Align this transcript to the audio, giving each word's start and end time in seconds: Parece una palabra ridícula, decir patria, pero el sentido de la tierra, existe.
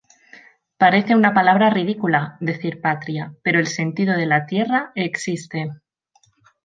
Parece 0.79 1.13
una 1.15 1.31
palabra 1.35 1.69
ridícula, 1.69 2.35
decir 2.39 2.81
patria, 2.81 3.35
pero 3.43 3.59
el 3.59 3.67
sentido 3.67 4.17
de 4.17 4.25
la 4.25 4.47
tierra, 4.47 4.91
existe. 4.95 5.69